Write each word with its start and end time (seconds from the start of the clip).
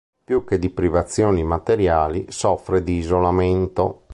Più 0.23 0.43
che 0.45 0.57
di 0.57 0.71
privazioni 0.71 1.43
materiali, 1.43 2.25
soffre 2.29 2.81
di 2.81 2.95
isolamento. 2.97 4.05